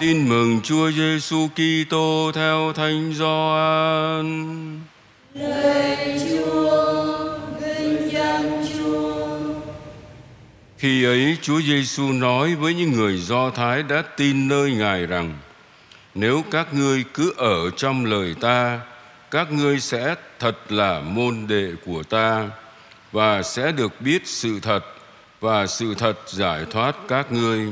[0.00, 4.80] Tin mừng Chúa Giêsu Kitô theo Thánh Gioan.
[5.34, 7.28] Lạy Chúa,
[7.60, 9.38] vinh danh Chúa.
[10.78, 15.38] Khi ấy Chúa Giêsu nói với những người Do Thái đã tin nơi Ngài rằng:
[16.14, 18.80] Nếu các ngươi cứ ở trong lời ta,
[19.30, 22.48] các ngươi sẽ thật là môn đệ của ta
[23.12, 24.84] và sẽ được biết sự thật
[25.40, 27.68] và sự thật giải thoát các ngươi.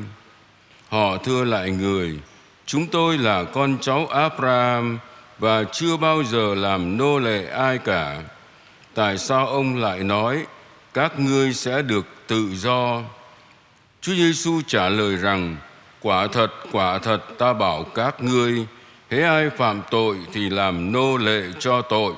[0.89, 2.19] Họ thưa lại người,
[2.67, 4.99] chúng tôi là con cháu Abraham
[5.39, 8.23] và chưa bao giờ làm nô lệ ai cả.
[8.95, 10.47] Tại sao ông lại nói
[10.95, 13.03] các ngươi sẽ được tự do?
[14.01, 15.57] Chúa Giêsu trả lời rằng:
[16.01, 18.67] Quả thật, quả thật ta bảo các ngươi,
[19.11, 22.13] hễ ai phạm tội thì làm nô lệ cho tội,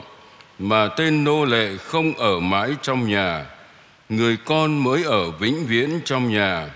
[0.59, 3.45] mà tên nô lệ không ở mãi trong nhà,
[4.09, 6.68] người con mới ở vĩnh viễn trong nhà.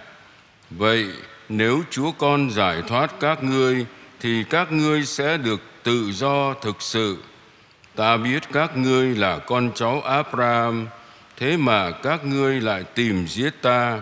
[0.70, 1.06] Vậy
[1.48, 3.86] nếu Chúa con giải thoát các ngươi
[4.20, 7.18] thì các ngươi sẽ được tự do thực sự.
[7.94, 10.86] Ta biết các ngươi là con cháu Abraham,
[11.36, 14.00] thế mà các ngươi lại tìm giết ta,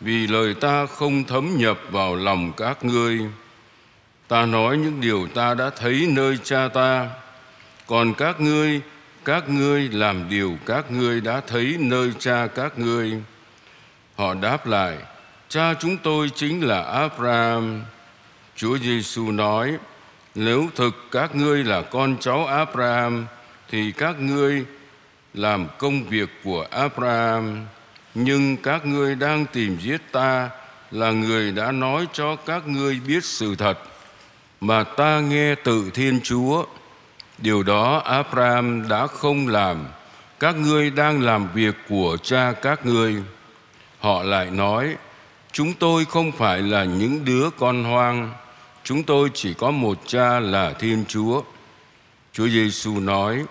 [0.00, 3.20] vì lời ta không thấm nhập vào lòng các ngươi.
[4.28, 7.08] Ta nói những điều ta đã thấy nơi cha ta,
[7.86, 8.80] còn các ngươi,
[9.24, 13.22] các ngươi làm điều các ngươi đã thấy nơi cha các ngươi.
[14.16, 14.96] Họ đáp lại,
[15.48, 17.82] cha chúng tôi chính là Abraham.
[18.56, 19.76] Chúa Giêsu nói,
[20.34, 23.26] nếu thực các ngươi là con cháu Abraham
[23.70, 24.64] thì các ngươi
[25.34, 27.66] làm công việc của Abraham.
[28.14, 30.50] Nhưng các ngươi đang tìm giết ta
[30.90, 33.78] là người đã nói cho các ngươi biết sự thật
[34.60, 36.64] mà ta nghe từ Thiên Chúa.
[37.38, 39.84] Điều đó Abraham đã không làm.
[40.40, 43.16] Các ngươi đang làm việc của cha các ngươi.
[44.00, 44.96] Họ lại nói
[45.56, 48.32] chúng tôi không phải là những đứa con hoang
[48.84, 51.42] chúng tôi chỉ có một cha là Thiên Chúa.
[52.32, 53.44] Chúa Giêsu nói: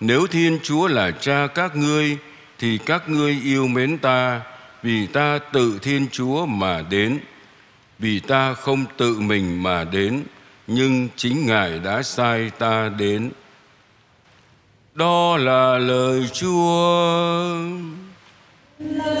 [0.00, 2.18] Nếu Thiên Chúa là cha các ngươi
[2.58, 4.40] thì các ngươi yêu mến ta
[4.82, 7.18] vì ta tự Thiên Chúa mà đến.
[7.98, 10.22] Vì ta không tự mình mà đến,
[10.66, 13.30] nhưng chính Ngài đã sai ta đến.
[14.94, 16.70] Đó là lời Chúa.
[18.78, 19.19] lời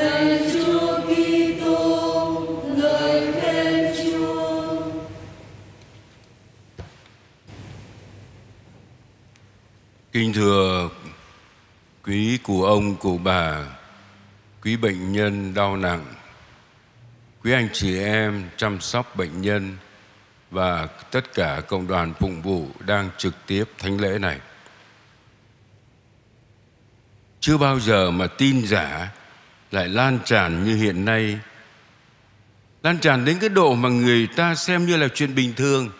[10.20, 10.88] Kính thưa
[12.04, 13.58] quý cụ ông, cụ bà,
[14.62, 16.04] quý bệnh nhân đau nặng,
[17.44, 19.76] quý anh chị em chăm sóc bệnh nhân
[20.50, 24.40] và tất cả cộng đoàn phụng vụ đang trực tiếp thánh lễ này.
[27.40, 29.08] Chưa bao giờ mà tin giả
[29.70, 31.38] lại lan tràn như hiện nay.
[32.82, 35.90] Lan tràn đến cái độ mà người ta xem như là chuyện bình thường.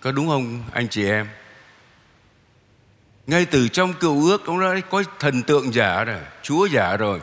[0.00, 1.26] Có đúng không anh chị em?
[3.26, 7.20] Ngay từ trong cựu ước ông đã có thần tượng giả rồi, Chúa giả rồi.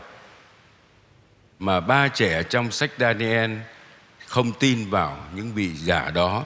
[1.60, 3.52] Mà ba trẻ trong sách Daniel
[4.28, 6.44] không tin vào những vị giả đó.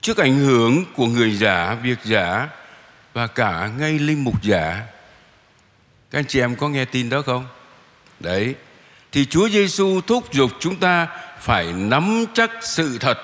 [0.00, 2.48] Trước ảnh hưởng của người giả, việc giả
[3.14, 4.82] và cả ngay linh mục giả.
[6.10, 7.46] Các anh chị em có nghe tin đó không?
[8.20, 8.54] Đấy.
[9.12, 11.08] Thì Chúa Giêsu thúc giục chúng ta
[11.40, 13.18] phải nắm chắc sự thật.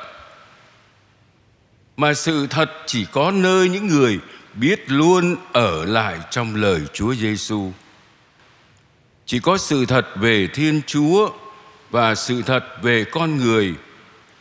[1.97, 4.19] Mà sự thật chỉ có nơi những người
[4.55, 7.73] biết luôn ở lại trong lời Chúa Giêsu.
[9.27, 11.31] Chỉ có sự thật về Thiên Chúa
[11.91, 13.75] và sự thật về con người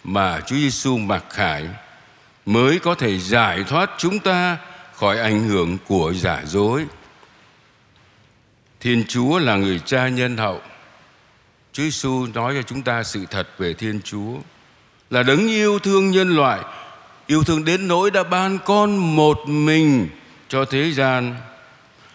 [0.04, 1.70] mà Chúa Giêsu mặc khải
[2.46, 4.58] mới có thể giải thoát chúng ta
[4.94, 6.86] khỏi ảnh hưởng của giả dối.
[8.80, 10.62] Thiên Chúa là người cha nhân hậu.
[11.74, 14.38] Chúa Giêsu nói cho chúng ta sự thật về Thiên Chúa
[15.10, 16.60] là đấng yêu thương nhân loại
[17.28, 20.10] yêu thương đến nỗi đã ban con một mình
[20.50, 21.36] cho thế gian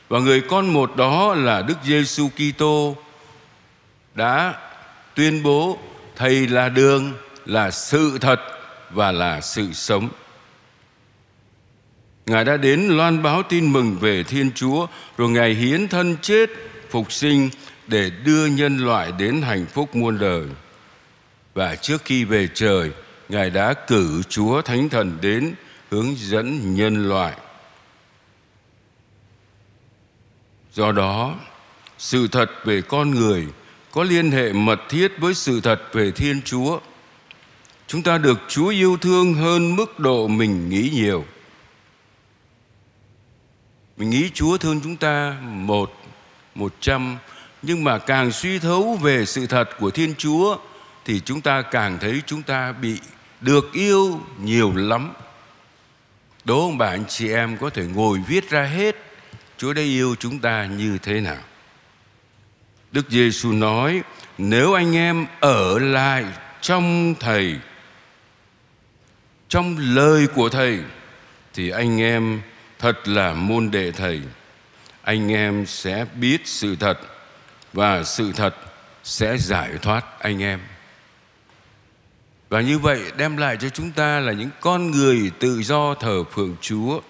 [0.09, 2.97] và người con một đó là Đức Giêsu Kitô
[4.15, 4.55] đã
[5.15, 5.79] tuyên bố
[6.17, 7.13] thầy là đường
[7.47, 8.41] là sự thật
[8.91, 10.09] và là sự sống
[12.29, 14.87] Ngài đã đến loan báo tin mừng về Thiên Chúa
[15.19, 16.51] rồi Ngài hiến thân chết
[16.91, 17.51] phục sinh
[17.87, 20.45] để đưa nhân loại đến hạnh phúc muôn đời.
[21.55, 22.91] Và trước khi về trời,
[23.29, 25.55] Ngài đã cử Chúa Thánh Thần đến
[25.91, 27.37] hướng dẫn nhân loại.
[30.73, 31.35] Do đó,
[31.99, 33.47] sự thật về con người
[33.91, 36.81] có liên hệ mật thiết với sự thật về Thiên Chúa.
[37.87, 41.25] Chúng ta được Chúa yêu thương hơn mức độ mình nghĩ nhiều.
[43.97, 45.93] Mình nghĩ Chúa thương chúng ta một,
[46.55, 47.19] một trăm,
[47.63, 50.59] nhưng mà càng suy thấu về sự thật của Thiên Chúa
[51.05, 52.99] thì chúng ta càng thấy chúng ta bị
[53.41, 55.13] được yêu nhiều lắm.
[56.45, 58.97] Đố ông bà anh chị em có thể ngồi viết ra hết,
[59.57, 61.43] Chúa đã yêu chúng ta như thế nào?
[62.93, 64.03] Đức Giêsu nói,
[64.39, 66.25] nếu anh em ở lại
[66.61, 67.57] trong thầy,
[69.49, 70.79] trong lời của thầy,
[71.55, 72.41] thì anh em
[72.79, 74.23] thật là môn đệ thầy.
[75.03, 76.99] Anh em sẽ biết sự thật
[77.73, 78.55] và sự thật
[79.05, 80.61] sẽ giải thoát anh em
[82.49, 86.25] và như vậy đem lại cho chúng ta là những con người tự do thờ
[86.25, 87.01] phượng Chúa.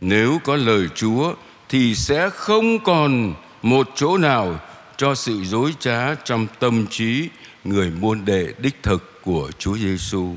[0.00, 1.34] Nếu có lời Chúa
[1.68, 4.60] thì sẽ không còn một chỗ nào
[4.96, 7.28] cho sự dối trá trong tâm trí
[7.64, 10.36] người môn đệ đích thực của Chúa Giêsu.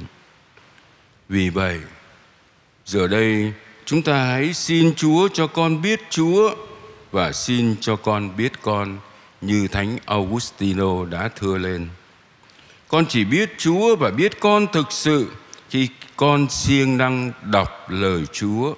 [1.29, 1.79] Vì vậy,
[2.85, 3.53] giờ đây
[3.85, 6.55] chúng ta hãy xin Chúa cho con biết Chúa
[7.11, 8.97] và xin cho con biết con
[9.41, 11.87] như Thánh Augustino đã thưa lên.
[12.87, 15.31] Con chỉ biết Chúa và biết con thực sự
[15.69, 18.73] khi con siêng năng đọc lời Chúa.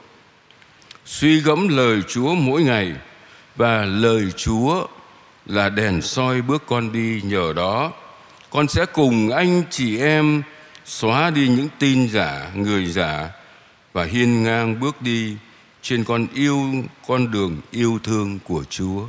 [1.05, 2.93] Suy gẫm lời Chúa mỗi ngày,
[3.55, 4.87] và lời Chúa
[5.45, 7.91] là đèn soi bước con đi nhờ đó
[8.49, 10.43] con sẽ cùng anh chị em
[10.85, 13.29] xóa đi những tin giả, người giả,
[13.93, 15.35] và hiên ngang bước đi
[15.81, 16.65] trên con yêu,
[17.07, 19.03] con đường yêu thương của Chúa.